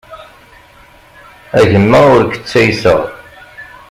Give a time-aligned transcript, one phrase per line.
[1.59, 3.01] A gma ur k-ttayseɣ.